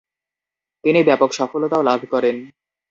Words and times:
তিনি 0.83 0.99
ব্যাপক 1.07 1.29
সফলতাও 1.39 1.87
লাভ 1.89 2.01
করেন। 2.11 2.35